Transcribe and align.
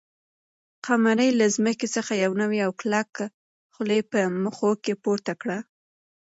قمرۍ 0.85 1.29
له 1.39 1.45
ځمکې 1.55 1.87
څخه 1.95 2.13
یو 2.23 2.31
نوی 2.41 2.59
او 2.65 2.71
کلک 2.81 3.09
خلی 3.75 3.99
په 4.11 4.19
مښوکه 4.43 4.79
کې 4.83 4.93
پورته 5.03 5.33
کړ. 5.41 5.49